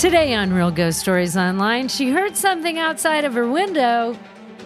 [0.00, 4.16] Today on Real Ghost Stories Online, she heard something outside of her window.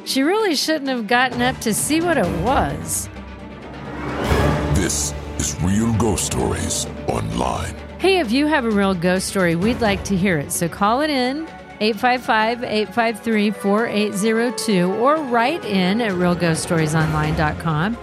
[0.04, 3.08] She really shouldn't have gotten up to see what it was.
[4.76, 7.74] This is Real Ghost Stories Online.
[7.98, 10.52] Hey, if you have a real ghost story, we'd like to hear it.
[10.52, 11.48] So call it in
[11.80, 17.98] 855 853 4802 or write in at realghoststoriesonline.com.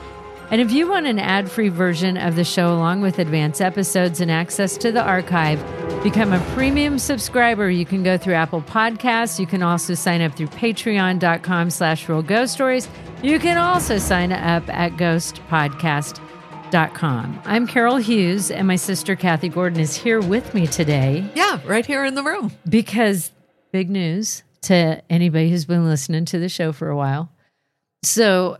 [0.51, 4.19] And if you want an ad free version of the show along with advanced episodes
[4.19, 5.63] and access to the archive,
[6.03, 7.69] become a premium subscriber.
[7.69, 9.39] You can go through Apple Podcasts.
[9.39, 12.87] You can also sign up through patreon.com slash real ghost stories.
[13.21, 17.41] You can also sign up at ghostpodcast.com.
[17.45, 21.85] I'm Carol Hughes, and my sister Kathy Gordon is here with me today Yeah, right
[21.85, 22.51] here in the room.
[22.67, 23.31] because
[23.71, 27.29] big news to anybody who's been listening to the show for a while.
[28.03, 28.57] So,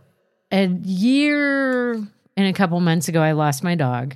[0.52, 4.14] a year and a couple months ago, I lost my dog,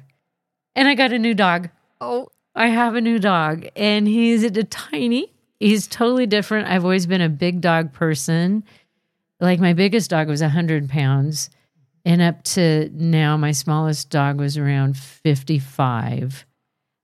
[0.77, 1.71] and I got a new dog.
[2.01, 5.33] Oh, I have a new dog, and he's a tiny.
[5.61, 6.69] He's totally different.
[6.69, 8.65] I've always been a big dog person.
[9.41, 11.51] Like my biggest dog was hundred pounds,
[12.05, 16.47] and up to now, my smallest dog was around fifty-five.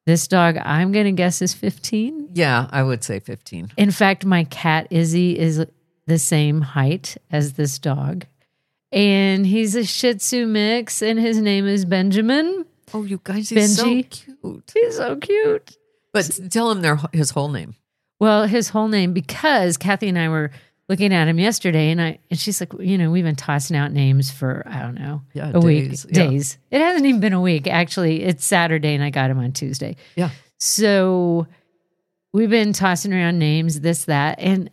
[0.06, 2.30] This dog, I'm going to guess, is fifteen.
[2.32, 3.72] yeah, I would say 15.
[3.76, 5.64] In fact, my cat Izzy is
[6.06, 8.26] the same height as this dog.
[8.90, 12.64] And he's a Shih Tzu mix, and his name is Benjamin.
[12.94, 14.70] Oh, you guys, he's so cute.
[14.74, 15.76] He's so cute.
[16.12, 17.74] But tell him their his whole name.
[18.20, 20.50] Well, his whole name, because Kathy and I were
[20.88, 23.92] looking at him yesterday, and I and she's like, you know, we've been tossing out
[23.92, 26.28] names for I don't know Yeah, a week, yeah.
[26.28, 26.58] days.
[26.70, 27.66] It hasn't even been a week.
[27.66, 29.96] Actually, it's Saturday, and I got him on Tuesday.
[30.16, 30.30] Yeah.
[30.58, 31.46] So
[32.32, 34.38] we've been tossing around names, this, that.
[34.38, 34.70] And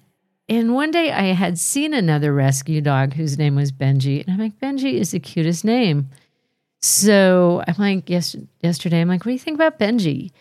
[0.48, 4.24] and one day I had seen another rescue dog whose name was Benji.
[4.24, 6.10] And I'm like, Benji is the cutest name.
[6.82, 10.32] So I'm like, yes, yesterday, I'm like, what do you think about Benji?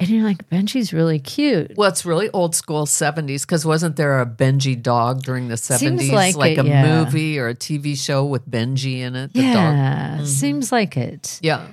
[0.00, 1.72] And you're like, Benji's really cute.
[1.76, 5.78] Well, it's really old school 70s because wasn't there a Benji dog during the 70s?
[5.78, 7.04] Seems like it, a yeah.
[7.04, 9.32] movie or a TV show with Benji in it?
[9.32, 9.52] The dog.
[9.52, 10.24] yeah, mm-hmm.
[10.24, 11.38] seems like it.
[11.42, 11.68] Yeah.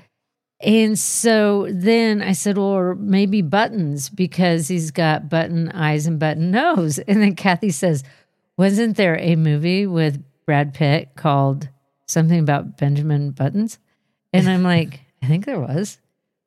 [0.60, 6.20] And so then I said, well, or maybe buttons because he's got button eyes and
[6.20, 7.00] button nose.
[7.08, 8.04] And then Kathy says,
[8.56, 11.70] wasn't there a movie with Brad Pitt called
[12.06, 13.80] something about Benjamin Buttons?
[14.34, 15.98] And I'm like, I think there was.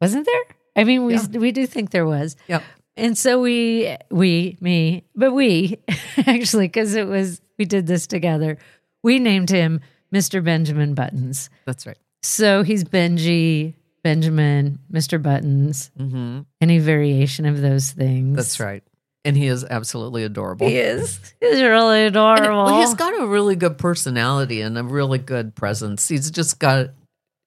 [0.00, 0.42] Wasn't there?
[0.76, 2.36] I mean, we we do think there was.
[2.48, 2.62] Yep.
[2.96, 5.78] And so we we me, but we
[6.26, 8.58] actually because it was we did this together.
[9.02, 9.80] We named him
[10.12, 10.42] Mr.
[10.42, 11.50] Benjamin Buttons.
[11.66, 11.98] That's right.
[12.22, 15.22] So he's Benji, Benjamin, Mr.
[15.22, 18.36] Buttons, hmm any variation of those things.
[18.36, 18.82] That's right.
[19.26, 20.68] And he is absolutely adorable.
[20.68, 21.18] He is.
[21.40, 22.64] He's really And adorable.
[22.64, 26.08] well, he's got a really good personality and a really good presence.
[26.08, 26.90] He's just got,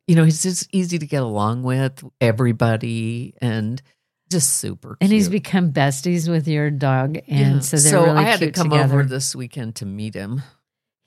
[0.07, 3.81] you know, he's just easy to get along with everybody and
[4.30, 4.98] just super.
[5.01, 7.59] and he's become besties with your dog, and Yeah.
[7.59, 8.83] so they're really I had to come together.
[9.00, 10.42] over this weekend to meet him.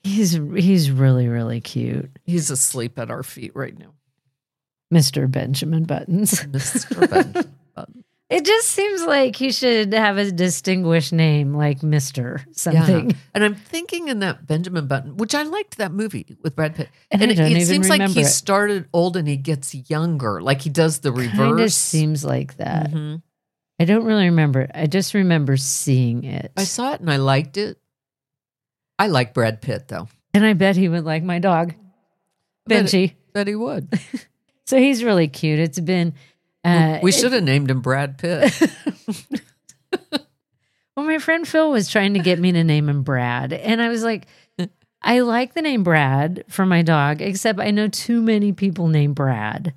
[0.03, 3.93] he's he's really really cute, He's asleep at our feet right now.
[4.93, 5.29] Mr.
[5.29, 6.31] Benjamin Buttons.
[6.45, 7.09] Mr.
[7.09, 8.03] Benjamin Button.
[8.31, 13.09] It just seems like he should have a distinguished name, like Mister something.
[13.09, 13.15] Yeah.
[13.33, 16.87] And I'm thinking in that Benjamin Button, which I liked that movie with Brad Pitt.
[17.11, 18.25] And I it, it seems like he it.
[18.27, 21.35] started old and he gets younger, like he does the reverse.
[21.37, 22.91] Kind of seems like that.
[22.91, 23.21] Mhm.
[23.79, 24.69] I don't really remember.
[24.73, 26.51] I just remember seeing it.
[26.55, 27.77] I saw it and I liked it.
[28.97, 30.07] I like Brad Pitt though.
[30.33, 31.73] and I bet he would like my dog,
[32.65, 33.13] Bet- Benji.
[33.33, 33.89] Bet he would.
[34.67, 35.59] So he's really cute.
[35.59, 36.13] It's been
[36.63, 38.53] Uh, we should have named him Brad Pitt.
[40.95, 43.53] Well, my friend Phil was trying to get me to name him Brad.
[43.53, 44.27] And I was like,
[45.01, 49.15] I like the name Brad for my dog, except I know too many people named
[49.15, 49.73] Brad.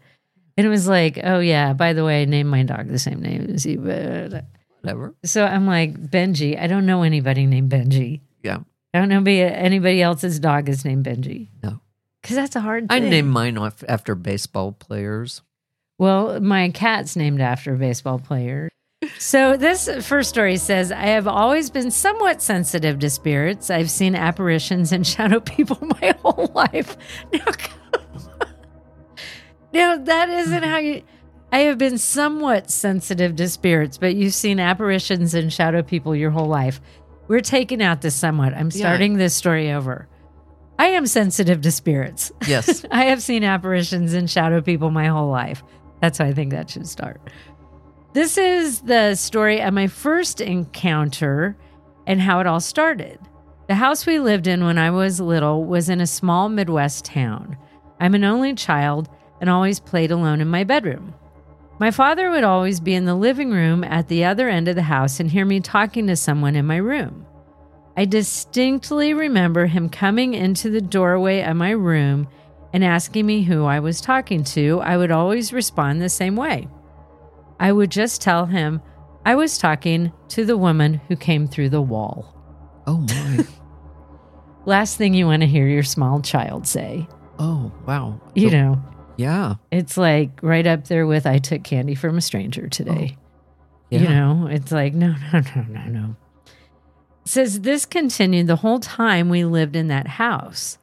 [0.56, 3.22] And it was like, oh, yeah, by the way, I named my dog the same
[3.22, 3.78] name as you.
[3.78, 4.44] But
[4.80, 5.14] Whatever.
[5.24, 6.60] so I'm like, Benji.
[6.60, 8.20] I don't know anybody named Benji.
[8.42, 8.58] Yeah.
[8.92, 11.48] I don't know anybody else's dog is named Benji.
[11.62, 11.80] No.
[12.22, 13.10] Because that's a hard I thing.
[13.10, 13.56] named mine
[13.88, 15.42] after baseball players.
[15.98, 18.68] Well, my cat's named after a baseball player.
[19.18, 23.70] So, this first story says I have always been somewhat sensitive to spirits.
[23.70, 26.96] I've seen apparitions and shadow people my whole life.
[29.72, 31.02] Now, now that isn't how you.
[31.52, 36.30] I have been somewhat sensitive to spirits, but you've seen apparitions and shadow people your
[36.30, 36.80] whole life.
[37.28, 38.54] We're taking out the somewhat.
[38.54, 38.78] I'm Yeah.
[38.78, 40.08] starting this story over.
[40.78, 42.32] I am sensitive to spirits.
[42.48, 42.84] Yes.
[42.90, 45.62] I have seen apparitions and shadow people my whole life.
[46.04, 47.18] That's why I think that should start.
[48.12, 51.56] This is the story of my first encounter
[52.06, 53.18] and how it all started.
[53.68, 57.56] The house we lived in when I was little was in a small Midwest town.
[58.00, 59.08] I'm an only child
[59.40, 61.14] and always played alone in my bedroom.
[61.78, 64.82] My father would always be in the living room at the other end of the
[64.82, 67.24] house and hear me talking to someone in my room.
[67.96, 72.28] I distinctly remember him coming into the doorway of my room
[72.74, 74.80] and asking me who I was talking to.
[74.80, 76.68] I would always respond the same way.
[77.58, 78.82] I would just tell him
[79.24, 82.34] I was talking to the woman who came through the wall.
[82.86, 83.46] Oh my.
[84.66, 87.06] Last thing you want to hear your small child say.
[87.38, 88.20] Oh wow.
[88.34, 88.82] You So- know,
[89.16, 89.54] Yeah.
[89.70, 93.16] it's like right up there with I took candy from a stranger today.
[93.16, 93.20] Oh,
[93.90, 93.98] yeah.
[94.00, 96.16] You know, it's like, no, no, no, no, no.
[97.24, 100.78] It says this continued the whole time we lived in that house.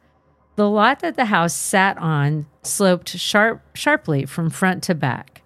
[0.62, 5.42] The lot that the house sat on sloped sharp, sharply from front to back.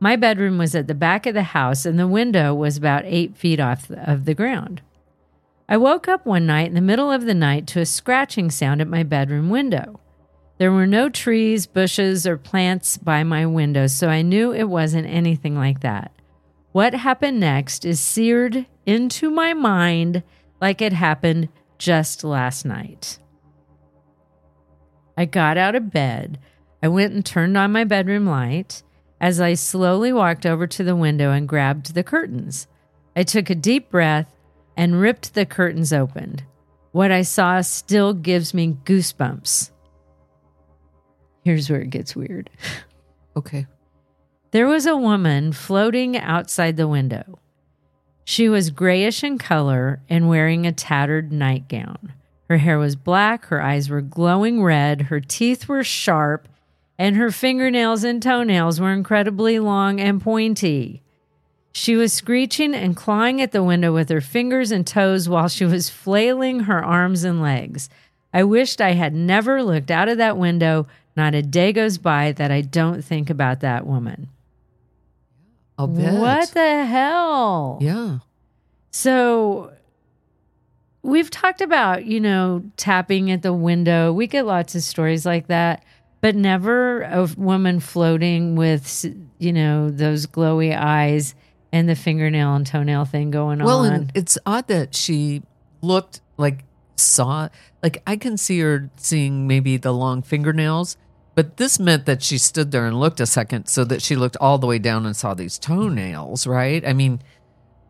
[0.00, 3.36] My bedroom was at the back of the house, and the window was about eight
[3.36, 4.82] feet off the, of the ground.
[5.68, 8.80] I woke up one night in the middle of the night to a scratching sound
[8.80, 10.00] at my bedroom window.
[10.58, 15.06] There were no trees, bushes, or plants by my window, so I knew it wasn't
[15.06, 16.10] anything like that.
[16.72, 20.24] What happened next is seared into my mind
[20.60, 23.20] like it happened just last night.
[25.16, 26.38] I got out of bed.
[26.82, 28.82] I went and turned on my bedroom light
[29.20, 32.66] as I slowly walked over to the window and grabbed the curtains.
[33.14, 34.32] I took a deep breath
[34.76, 36.40] and ripped the curtains open.
[36.92, 39.70] What I saw still gives me goosebumps.
[41.44, 42.50] Here's where it gets weird.
[43.36, 43.66] Okay.
[44.52, 47.38] There was a woman floating outside the window.
[48.24, 52.14] She was grayish in color and wearing a tattered nightgown.
[52.48, 56.48] Her hair was black, her eyes were glowing red, her teeth were sharp,
[56.98, 61.02] and her fingernails and toenails were incredibly long and pointy.
[61.72, 65.66] She was screeching and clawing at the window with her fingers and toes while she
[65.66, 67.90] was flailing her arms and legs.
[68.32, 70.86] I wished I had never looked out of that window.
[71.16, 74.28] Not a day goes by that I don't think about that woman.
[75.76, 77.78] What the hell?
[77.82, 78.18] Yeah.
[78.90, 79.72] So
[81.06, 84.12] we've talked about, you know, tapping at the window.
[84.12, 85.84] We get lots of stories like that,
[86.20, 89.06] but never a woman floating with,
[89.38, 91.34] you know, those glowy eyes
[91.72, 93.66] and the fingernail and toenail thing going on.
[93.66, 93.92] Well, on.
[93.92, 95.42] and it's odd that she
[95.80, 96.64] looked like
[96.98, 97.48] saw
[97.82, 100.96] like I can see her seeing maybe the long fingernails,
[101.34, 104.36] but this meant that she stood there and looked a second so that she looked
[104.38, 106.86] all the way down and saw these toenails, right?
[106.86, 107.20] I mean,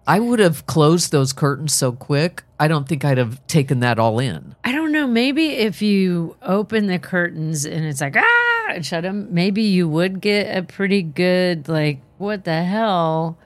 [0.06, 2.44] I would have closed those curtains so quick.
[2.60, 4.54] I don't think I'd have taken that all in.
[4.64, 5.06] I don't know.
[5.06, 9.88] Maybe if you open the curtains and it's like, ah, and shut them, maybe you
[9.88, 13.36] would get a pretty good, like, what the hell?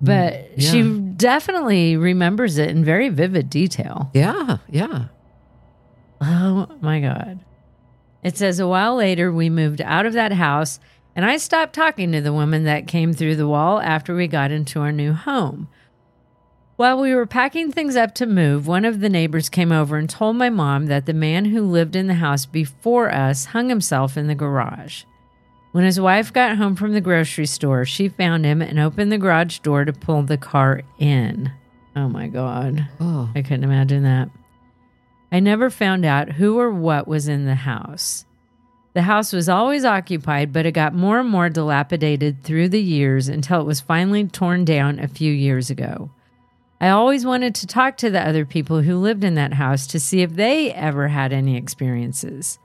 [0.00, 0.70] But yeah.
[0.70, 4.10] she definitely remembers it in very vivid detail.
[4.14, 5.06] Yeah, yeah.
[6.20, 7.40] Oh my God.
[8.22, 10.78] It says a while later, we moved out of that house
[11.14, 14.50] and I stopped talking to the woman that came through the wall after we got
[14.50, 15.68] into our new home.
[16.76, 20.08] While we were packing things up to move, one of the neighbors came over and
[20.08, 24.16] told my mom that the man who lived in the house before us hung himself
[24.16, 25.04] in the garage.
[25.72, 29.18] When his wife got home from the grocery store, she found him and opened the
[29.18, 31.52] garage door to pull the car in.
[31.94, 32.88] Oh my God.
[33.00, 34.30] Oh, I couldn't imagine that.
[35.30, 38.26] I never found out who or what was in the house.
[38.94, 43.28] The house was always occupied, but it got more and more dilapidated through the years
[43.28, 46.10] until it was finally torn down a few years ago.
[46.80, 50.00] I always wanted to talk to the other people who lived in that house to
[50.00, 52.58] see if they ever had any experiences.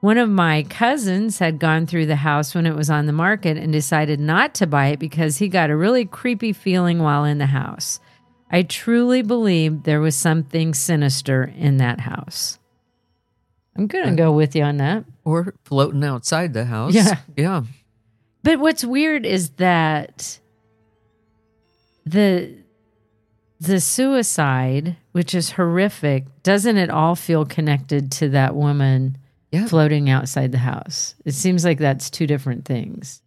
[0.00, 3.56] One of my cousins had gone through the house when it was on the market
[3.56, 7.38] and decided not to buy it because he got a really creepy feeling while in
[7.38, 8.00] the house.
[8.50, 12.58] I truly believe there was something sinister in that house.
[13.76, 15.04] I'm going to go with you on that.
[15.24, 16.94] Or floating outside the house.
[16.94, 17.16] Yeah.
[17.36, 17.62] Yeah.
[18.42, 20.38] But what's weird is that
[22.04, 22.56] the
[23.60, 29.16] the suicide, which is horrific, doesn't it all feel connected to that woman
[29.52, 29.66] Yeah.
[29.66, 31.14] floating outside the house?
[31.24, 33.22] It seems like that's two different things.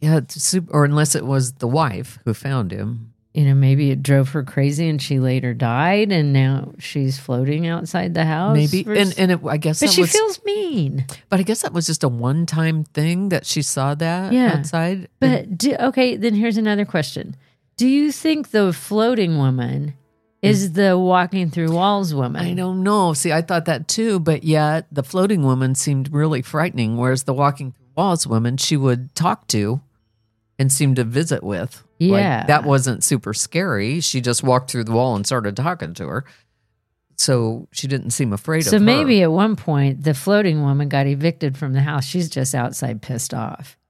[0.00, 0.20] Yeah.
[0.28, 3.11] Super, or unless it was the wife who found him.
[3.34, 7.66] You know, maybe it drove her crazy and she later died and now she's floating
[7.66, 8.54] outside the house.
[8.54, 8.82] Maybe.
[8.82, 11.06] vers- And, and it, I guess but she was, feels mean.
[11.30, 14.56] but I guess that was just a one time thing that she saw that Yeah.
[14.58, 15.08] outside.
[15.18, 17.34] But do, okay, then here's another question.
[17.78, 19.94] Do you think the floating woman
[20.42, 20.74] is mm.
[20.74, 22.44] the walking through walls woman?
[22.44, 23.14] I don't know.
[23.14, 27.32] See, I thought that too, but yet the floating woman seemed really frightening, whereas the
[27.32, 29.80] walking through walls woman she would talk to
[30.58, 31.82] and seemed to visit with.
[32.00, 32.46] Like, Yeah.
[32.46, 34.00] that wasn't super scary.
[34.00, 36.24] She just walked through the wall and started talking to her.
[37.16, 38.86] So she didn't seem afraid So of her.
[38.86, 42.04] maybe at one point the floating woman got evicted from the house.
[42.04, 43.76] She's just outside pissed off.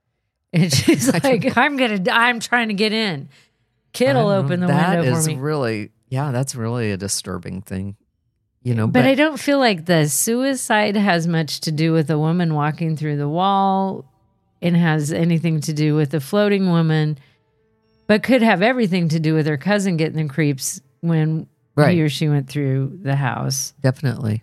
[0.54, 3.30] And she's like, I'm gonna I'm trying to get in.
[3.94, 4.66] Kid'll open the.
[4.66, 5.36] That window is for me.
[5.38, 7.96] really, yeah, that's really a disturbing thing.
[8.62, 12.18] You know, but I don't feel like the suicide has much to do with a
[12.18, 14.04] woman walking through the wall
[14.62, 17.18] and has anything to do with the floating woman,
[18.06, 21.94] but could have everything to do with her cousin getting the creeps when Right.
[21.94, 23.72] he or she went through the house.
[23.80, 24.42] definitely.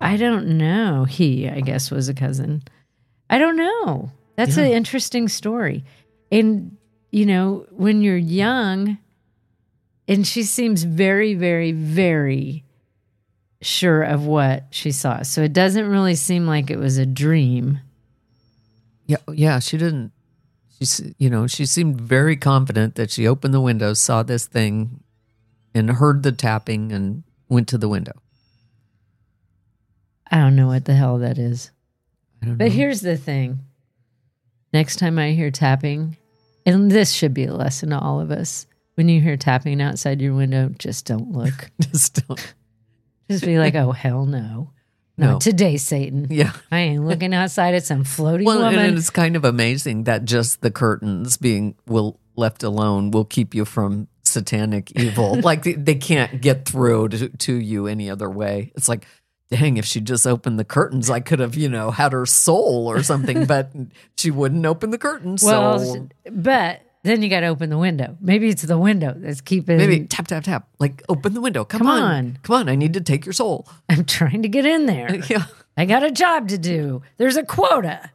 [0.00, 1.04] I don't know.
[1.04, 2.62] He, I guess, was a cousin.
[3.30, 4.10] I don't know.
[4.36, 5.84] That's an interesting story.
[6.30, 6.76] And,
[7.10, 8.98] you know, when you're young,
[10.06, 12.64] and she seems very, very, very
[13.60, 15.22] sure of what she saw.
[15.22, 17.80] So it doesn't really seem like it was a dream.
[19.08, 20.12] Yeah, oh, yeah, she didn't.
[20.78, 25.02] She's, you know, she seemed very confident that she opened the window, saw this thing,
[25.74, 28.12] and heard the tapping, and went to the window.
[30.30, 31.70] I don't know what the hell that is.
[32.42, 32.70] I don't But know.
[32.70, 33.60] here's the thing
[34.72, 36.16] next time I hear tapping,
[36.66, 40.20] and this should be a lesson to all of us when you hear tapping outside
[40.20, 41.70] your window, just don't look.
[41.80, 42.54] Just don't-
[43.30, 44.72] Just be like, oh, hell no.
[45.18, 45.38] Not No.
[45.40, 46.28] today, Satan.
[46.30, 46.52] yeah.
[46.70, 48.78] I ain't looking outside at some floating Well, woman.
[48.78, 53.54] and it's kind of amazing that just the curtains being will left alone will keep
[53.54, 55.40] you from satanic evil.
[55.42, 58.70] like they, they can't get through to, to you any other way.
[58.76, 59.06] It's like,
[59.50, 62.86] dang, if she just opened the curtains, I could have, you know, had her soul
[62.88, 63.72] or something, but
[64.16, 65.42] she wouldn't open the curtains.
[65.42, 68.16] well, so but then you got to open the window.
[68.20, 69.78] Maybe it's the window that's keeping.
[69.78, 70.68] maybe tap, tap, tap.
[70.78, 71.64] Like, open the window.
[71.64, 72.02] Come, Come on.
[72.02, 72.38] on.
[72.42, 72.68] Come on.
[72.68, 73.68] I need to take your soul.
[73.88, 75.20] I'm trying to get in there.
[75.28, 75.44] Yeah.
[75.76, 77.02] I got a job to do.
[77.18, 78.10] There's a quota.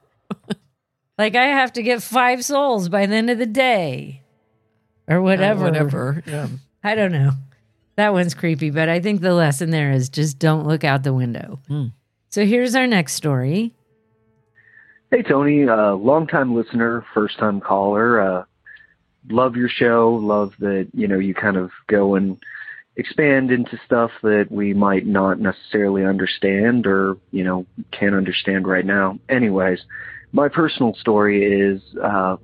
[1.17, 4.21] like I have to get five souls by the end of the day,
[5.07, 5.63] or whatever.
[5.63, 6.23] Whatever.
[6.25, 6.47] Yeah.
[6.83, 7.31] I don't know.
[7.95, 11.13] That one's creepy, but I think the lesson there is just don't look out the
[11.13, 11.59] window.
[11.69, 11.85] Hmm.
[12.29, 13.73] So here's our next story.
[15.09, 18.19] Hey, Tony, uh, longtime listener, first time caller.
[18.19, 18.43] Uh,
[19.29, 20.19] love your show.
[20.21, 22.37] Love that, you know, you kind of go and
[22.95, 28.85] expand into stuff that we might not necessarily understand or, you know, can't understand right
[28.85, 29.17] now.
[29.29, 29.79] Anyways,
[30.31, 32.37] my personal story is, uh,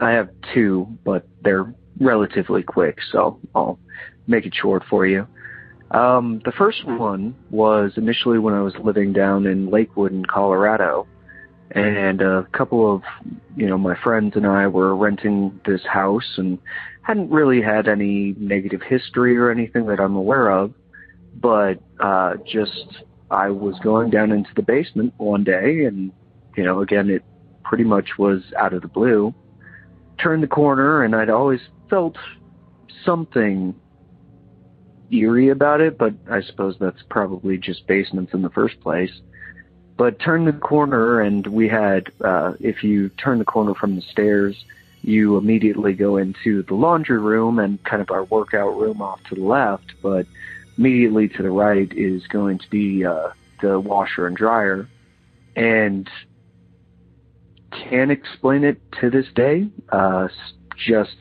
[0.00, 3.78] I have two, but they're relatively quick, so I'll
[4.26, 5.26] make it short for you.
[5.90, 11.06] Um, the first one was initially when I was living down in Lakewood in Colorado
[11.74, 13.02] and a couple of
[13.56, 16.58] you know my friends and I were renting this house and
[17.02, 20.72] hadn't really had any negative history or anything that I'm aware of
[21.36, 22.86] but uh just
[23.30, 26.12] I was going down into the basement one day and
[26.56, 27.24] you know again it
[27.64, 29.34] pretty much was out of the blue.
[30.22, 32.16] Turned the corner and I'd always felt
[33.04, 33.74] something
[35.10, 39.10] eerie about it but I suppose that's probably just basements in the first place
[39.96, 44.02] but turn the corner and we had uh if you turn the corner from the
[44.02, 44.56] stairs
[45.04, 49.34] you immediately go into the laundry room and kind of our workout room off to
[49.34, 49.92] the left.
[50.02, 50.26] But
[50.78, 53.28] immediately to the right is going to be uh
[53.60, 54.88] the washer and dryer.
[55.56, 56.08] And
[57.70, 60.28] can't explain it to this day uh
[60.86, 61.16] just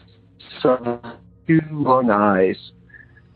[0.62, 1.02] some
[1.46, 2.58] two long eyes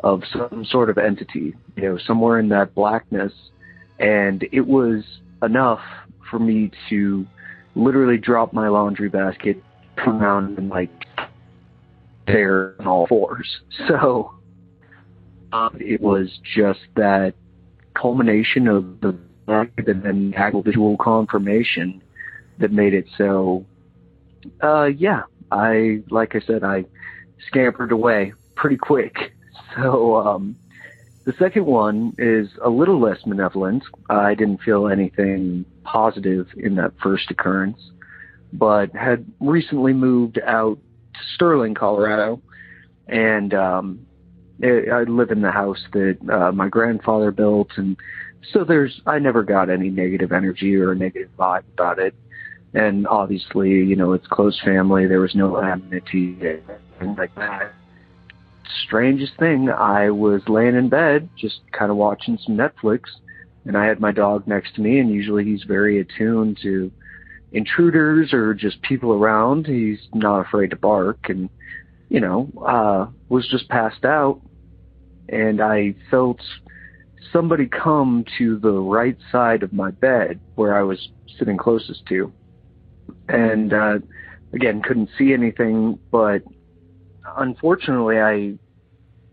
[0.04, 3.34] of some sort of entity you know somewhere in that blackness.
[4.00, 5.04] And it was
[5.44, 5.82] enough
[6.30, 7.26] for me to
[7.76, 9.64] literally drop my laundry basket,
[10.04, 10.90] turn around and like
[12.24, 13.48] stare on all fours.
[13.88, 14.34] So
[15.54, 17.34] um, it was just that
[17.94, 19.18] culmination of the
[19.48, 22.02] and then actual visual confirmation
[22.60, 23.66] that made it so.
[24.62, 26.86] Uh, yeah, I like I said, I
[27.48, 29.16] scampered away pretty quick.
[29.76, 30.56] So um,
[31.28, 33.84] the second one is a little less malevolent.
[34.10, 37.78] I didn't feel anything positive in that first occurrence,
[38.54, 40.78] but had recently moved out
[41.14, 42.42] to Sterling, Colorado,
[43.08, 44.08] and um,
[44.64, 47.98] I live in the house that uh, my grandfather built, and
[48.54, 52.16] so there's I never got any negative energy or a negative vibe about it.
[52.74, 55.08] And obviously, you know, it's close family.
[55.08, 56.38] There was no enmity
[57.02, 57.74] and like that
[58.86, 63.02] strangest thing, I was laying in bed, just kind of watching some Netflix,
[63.66, 66.92] and I had my dog next to me, and usually he's very attuned to
[67.52, 69.68] intruders or just people around.
[69.68, 71.50] He's not afraid to bark, and
[72.10, 74.42] you know, uh, was just passed out,
[75.30, 76.42] and I felt
[77.34, 82.32] somebody come to the right side of my bed where I was sitting closest to,
[83.28, 84.00] and uh,
[84.54, 86.44] again couldn't see anything, but
[87.36, 88.54] unfortunately, I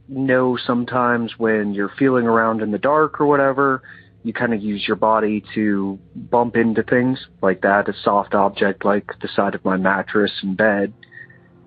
[0.08, 3.82] know sometimes when you're feeling around in the dark or whatever,
[4.22, 8.84] you kind of use your body to bump into things like that, a soft object
[8.84, 10.92] like the side of my mattress and bed.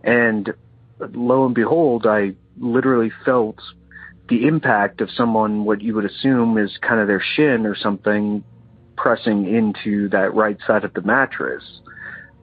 [0.04, 0.54] And
[1.00, 3.60] lo and behold, I literally felt
[4.30, 8.44] the impact of someone, what you would assume is kind of their shin or something,
[8.96, 11.64] pressing into that right side of the mattress.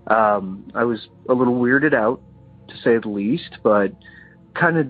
[0.06, 2.20] Um, I was a little weirded out
[2.74, 3.92] to say the least, but
[4.54, 4.88] kind of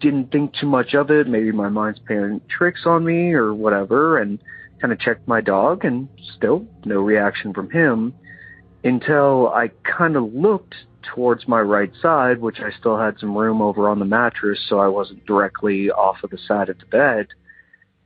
[0.00, 1.26] didn't think too much of it.
[1.26, 4.38] Maybe my mind's playing tricks on me or whatever, and
[4.80, 8.14] kind of checked my dog, and still no reaction from him
[8.82, 13.62] until I kind of looked towards my right side, which I still had some room
[13.62, 17.28] over on the mattress, so I wasn't directly off of the side of the bed.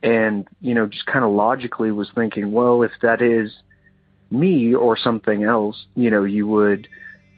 [0.02, 3.52] And, you know, just kind of logically was thinking, well, if that is
[4.30, 6.86] me or something else, you know, you would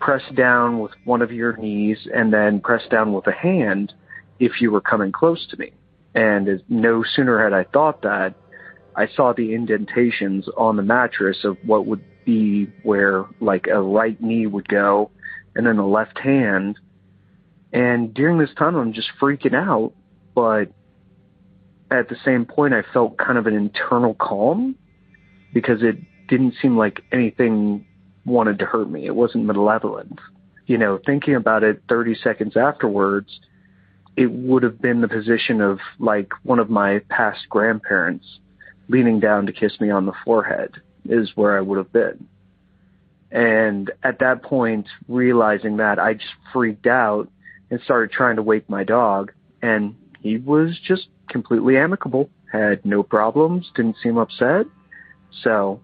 [0.00, 3.92] press down with one of your knees and then press down with a hand
[4.38, 5.72] if you were coming close to me.
[6.14, 8.34] And no sooner had I thought that,
[8.96, 14.20] I saw the indentations on the mattress of what would be where like a right
[14.20, 15.10] knee would go
[15.54, 16.78] and then the left hand.
[17.72, 19.92] And during this time, I'm just freaking out.
[20.34, 20.72] But
[21.90, 24.76] at the same point, I felt kind of an internal calm
[25.52, 25.96] because it
[26.28, 27.86] didn't seem like anything
[28.30, 29.06] wanted to hurt me.
[29.06, 30.18] It wasn't malevolent.
[30.66, 33.40] You know, thinking about it 30 seconds afterwards,
[34.16, 38.26] it would have been the position of like one of my past grandparents
[38.88, 42.28] leaning down to kiss me on the forehead is where I would have been.
[43.30, 47.28] And at that point, realizing that, I just freaked out
[47.70, 49.32] and started trying to wake my dog.
[49.62, 54.66] And he was just completely amicable, had no problems, didn't seem upset.
[55.42, 55.80] So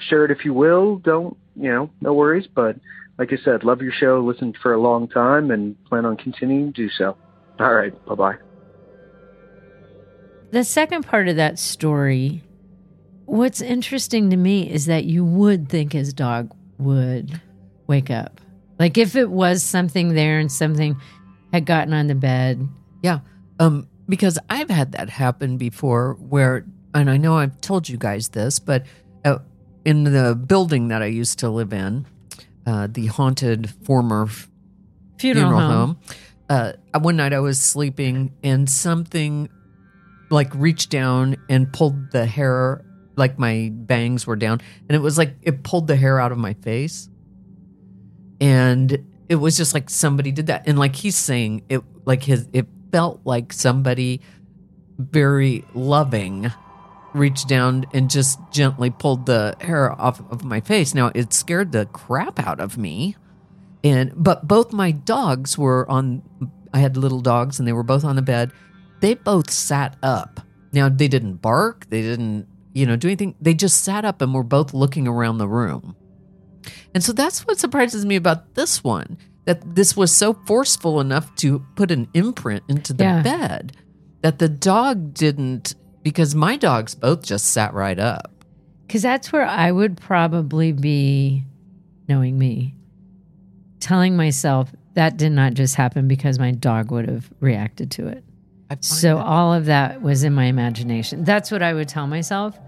[0.00, 0.96] share it if you will.
[0.96, 2.46] Don't you know, no worries.
[2.52, 2.76] But
[3.18, 6.72] like I said, love your show, listened for a long time, and plan on continuing
[6.72, 7.16] to do so.
[7.58, 8.36] All right, bye bye.
[10.52, 12.42] The second part of that story,
[13.26, 17.40] what's interesting to me is that you would think his dog would
[17.86, 18.40] wake up.
[18.78, 20.96] Like if it was something there and something
[21.52, 22.66] had gotten on the bed.
[23.02, 23.20] Yeah.
[23.58, 28.30] Um, because I've had that happen before where, and I know I've told you guys
[28.30, 28.84] this, but
[29.84, 32.06] in the building that I used to live in,
[32.66, 34.26] uh, the haunted former
[35.18, 35.70] Funeral, funeral, home.
[35.70, 35.98] home.
[36.48, 39.48] Uh, one night I was sleeping and something
[40.30, 42.84] like reached down and pulled the hair,
[43.16, 46.38] like my bangs were down, and it was like it pulled the hair out of
[46.38, 47.08] my face.
[48.40, 50.66] And it was just like somebody did that.
[50.66, 54.20] And like he's saying, it like his, it felt like somebody
[54.98, 56.50] very loving
[57.14, 60.94] reached down and just gently pulled the hair off of my face.
[60.94, 63.16] Now it scared the crap out of me.
[63.82, 66.22] And but both my dogs were on
[66.72, 68.52] I had little dogs and they were both on the bed.
[69.00, 70.40] They both sat up.
[70.72, 73.34] Now they didn't bark, they didn't, you know, do anything.
[73.40, 75.96] They just sat up and were both looking around the room.
[76.94, 81.34] And so that's what surprises me about this one that this was so forceful enough
[81.36, 83.22] to put an imprint into the Yeah.
[83.22, 83.72] bed
[84.20, 88.32] that the dog didn't because my dogs both just sat right up.
[88.86, 91.44] Because that's where I would probably be,
[92.08, 92.74] knowing me,
[93.78, 98.24] telling myself that did not just happen because my dog would have reacted to it.
[98.80, 101.24] So that- all of that was in my imagination.
[101.24, 102.58] That's what I would tell myself.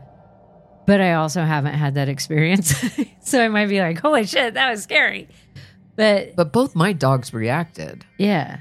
[0.87, 2.75] But I also haven't had that experience.
[3.21, 5.29] so I might be like, holy shit, that was scary.
[5.95, 8.05] But but both my dogs reacted.
[8.19, 8.61] yeah.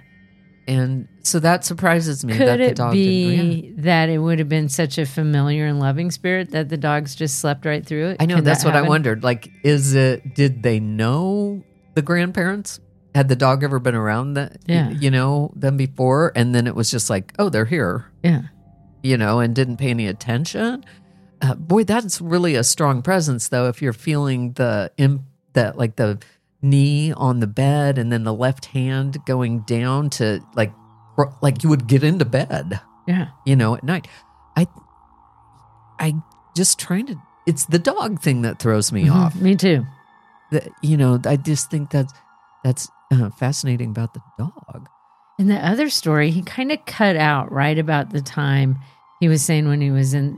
[0.68, 3.78] and so that surprises me that Could the it dog didn't react.
[3.78, 7.16] be that it would have been such a familiar and loving spirit that the dogs
[7.16, 8.18] just slept right through it?
[8.20, 9.24] I know Could that's that what I wondered.
[9.24, 10.36] Like, is it?
[10.36, 11.64] Did they know
[11.96, 12.80] the grandparents?
[13.14, 14.58] Had the dog ever been around that?
[14.68, 14.90] Yeah.
[14.90, 18.44] you know them before, and then it was just like, oh, they're here, Yeah.
[19.04, 20.86] you know, and didn't pay any attention.
[21.42, 23.68] Uh, boy, that's really a strong presence, though.
[23.68, 26.20] If you're feeling the imp, that like the
[26.62, 30.72] knee on the bed, and then the left hand going down to like,
[31.42, 33.28] like you would get into bed Yeah.
[33.46, 34.08] you know, at night.
[34.58, 34.68] I,
[36.00, 36.16] I
[36.56, 37.16] just trying to.
[37.48, 39.16] It's the dog thing that throws me Mhm.
[39.16, 39.36] off.
[39.36, 39.86] Me too.
[40.52, 42.14] That you know, I just think that's
[42.64, 44.88] that's uh, fascinating about the dog.
[45.40, 48.78] In the other story, he kind of cut out right about the time
[49.20, 50.38] he was saying when he was in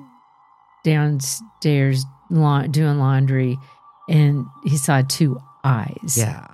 [0.83, 3.57] downstairs la- doing laundry
[4.09, 6.15] and he saw two eyes.
[6.17, 6.47] Yeah.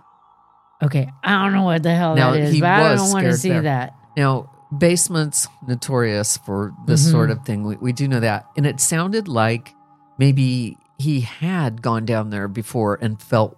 [0.82, 1.10] Okay.
[1.24, 3.50] I don't know what the hell Now, that is, but I don't want to see
[3.50, 3.64] there.
[3.64, 3.96] that.
[4.20, 7.12] Now, basements notorious for this Mhm.
[7.12, 7.64] sort of thing.
[7.64, 9.74] We, we do know that, and it sounded like
[10.18, 13.56] maybe he had gone down there before and felt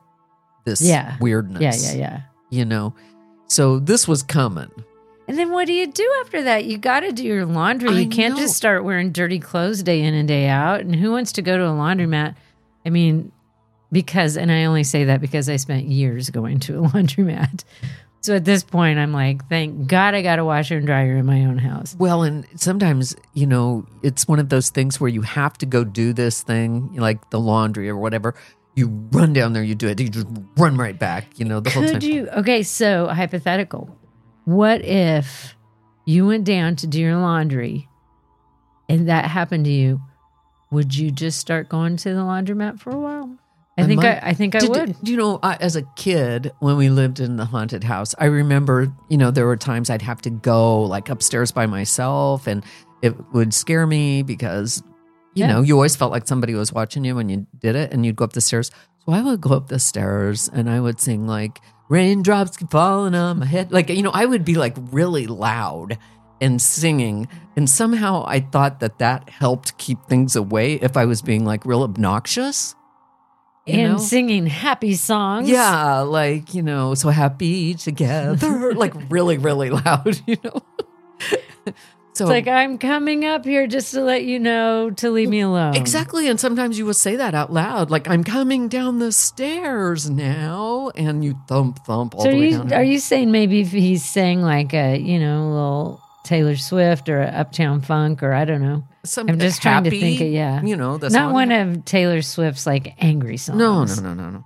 [0.66, 1.16] this Yeah.
[1.20, 1.62] weirdness.
[1.84, 2.20] Yeah, yeah, yeah.
[2.52, 2.94] You know,
[3.48, 4.70] so this was coming.
[5.28, 6.66] And then what do you do after that?
[6.66, 7.90] You got to do your laundry.
[7.90, 8.42] I you can't know.
[8.42, 10.82] just start wearing dirty clothes day in and day out.
[10.82, 12.36] And who wants to go to a laundromat?
[12.86, 13.32] I mean,
[13.92, 17.64] because, and I only say that because I spent years going to a laundromat.
[18.22, 21.26] So at this point, I'm like, thank God I got a washer and dryer in
[21.26, 21.96] my own house.
[21.98, 25.84] Well, and sometimes, you know, it's one of those things where you have to go
[25.84, 28.36] do this thing, like the laundry or whatever.
[28.76, 31.72] You run down there, you do it, you just run right back, you know, the
[31.72, 31.94] whole time.
[31.94, 32.28] Could you?
[32.30, 33.98] Okay, so hypothetical.
[34.46, 35.56] What if
[36.06, 37.90] you went down to do your laundry
[38.88, 40.00] and that happened to you?
[40.70, 43.36] Would you just start going to the laundromat for a while?
[43.82, 44.24] I, I think might.
[44.24, 44.96] I, I think I Did- would.
[45.04, 48.94] You know, I, as a kid, when we lived in the haunted house, I remember,
[49.10, 52.64] you know, there were times I'd have to go like upstairs by myself and
[53.02, 54.84] it would scare me because,
[55.34, 55.54] you Yeah.
[55.54, 58.16] know, you always felt like somebody was watching you when you did it and you'd
[58.16, 58.70] go up the stairs.
[59.06, 63.16] So I would go up the stairs and I would sing like, raindrops keep falling
[63.16, 63.72] on my head.
[63.72, 65.98] Like, you know, I would be like really loud
[66.40, 67.28] and singing.
[67.56, 71.66] And somehow I thought that that helped keep things away if I was being like
[71.66, 72.76] real obnoxious.
[73.68, 73.98] And know?
[73.98, 75.50] singing happy songs.
[75.50, 80.62] Yeah, like, you know, so happy together, like really, really loud, you know?
[82.14, 85.42] so, It's like I'm coming up here just to let you know to leave me
[85.42, 85.76] alone.
[85.76, 86.28] exactly.
[86.28, 90.92] And sometimes you will say that out loud, like, I'm coming down the stairs now.
[90.96, 92.74] And you thump, thump all So the way you down.
[92.74, 97.22] are you saying maybe if he's saying like a you know little Taylor Swift or
[97.22, 98.84] a Uptown Funk or I don't know.
[99.04, 100.62] Some, I'm just trying to think of yeah.
[100.62, 103.58] You know, the Not one of Taylor Swift's like angry songs.
[103.58, 104.46] No, no, no, no, no.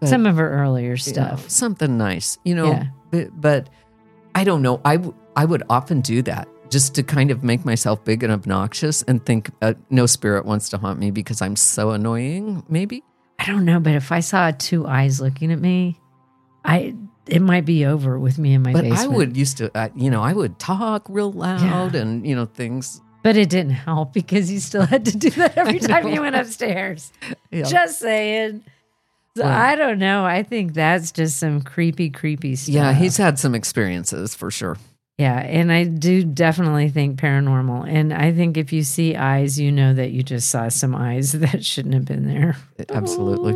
[0.00, 1.48] But- Some of her earlier you know, stuff.
[1.50, 2.66] something nice, you know.
[2.70, 2.86] Yeah.
[3.10, 3.70] But, but
[4.34, 4.80] I don't know.
[4.84, 8.30] I, w- I would often do that just to kind of make myself big and
[8.32, 13.02] obnoxious and think uh, no spirit wants to haunt me because I'm so annoying, maybe.
[13.38, 15.98] I don't know, but if I saw two eyes looking at me,
[16.64, 16.94] I
[17.26, 19.00] it might be over with me in my but basement.
[19.12, 22.44] I would used to, uh, you know, I would talk real loud and, you know,
[22.46, 23.00] things.
[23.22, 26.36] But it didn't help because you still had to do that every time you went
[26.36, 27.12] upstairs.
[27.50, 27.64] Yeah.
[27.64, 28.62] Just saying.
[29.36, 30.24] So I don't know.
[30.24, 32.74] I think that's just some creepy, creepy stuff.
[32.74, 34.76] yeah, he's had some experiences for sure.
[35.16, 37.88] Yeah, and I do definitely think paranormal.
[37.88, 41.32] And I think if you see eyes, you know that you just saw some eyes
[41.40, 42.56] that shouldn't have been there.
[42.88, 43.52] Absolutely.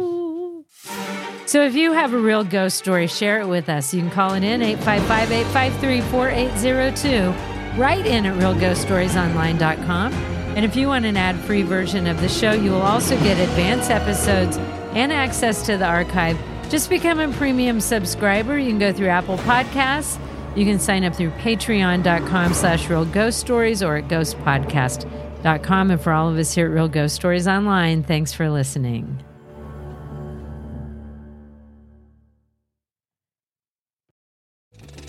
[1.46, 3.92] So if you have a real ghost story, share it with us.
[3.92, 7.51] You can call it in 855 853 4802.
[7.76, 10.12] Write in at realghoststoriesonline.com.
[10.12, 13.38] And if you want an ad free version of the show, you will also get
[13.38, 14.58] advance episodes
[14.94, 16.38] and access to the archive.
[16.68, 18.58] Just become a premium subscriber.
[18.58, 20.18] You can go through Apple Podcasts.
[20.54, 25.90] You can sign up through patreon.com slash real ghost stories or at ghostpodcast.com.
[25.90, 29.24] And for all of us here at Real Ghost Stories Online, thanks for listening.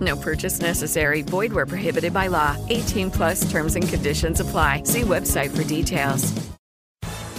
[0.00, 1.22] No purchase necessary.
[1.22, 2.56] Void where prohibited by law.
[2.70, 4.84] 18 plus terms and conditions apply.
[4.84, 6.32] See website for details.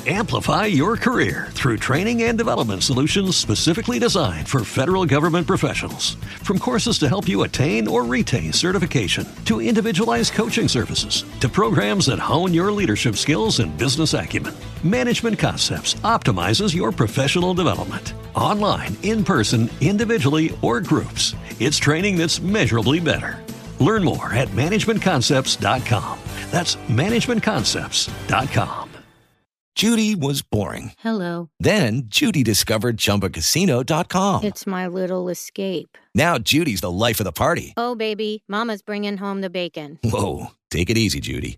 [0.07, 6.13] Amplify your career through training and development solutions specifically designed for federal government professionals.
[6.43, 12.05] From courses to help you attain or retain certification, to individualized coaching services, to programs
[12.05, 18.13] that hone your leadership skills and business acumen, Management Concepts optimizes your professional development.
[18.35, 23.43] Online, in person, individually, or groups, it's training that's measurably better.
[23.79, 26.19] Learn more at managementconcepts.com.
[26.51, 28.89] That's managementconcepts.com.
[29.75, 30.93] Judy was boring.
[30.99, 31.49] Hello.
[31.59, 34.45] Then Judy discovered ChumbaCasino.com.
[34.45, 35.97] It's my little escape.
[36.13, 37.73] Now Judy's the life of the party.
[37.75, 39.99] Oh, baby, Mama's bringing home the bacon.
[40.01, 41.57] Whoa, take it easy, Judy.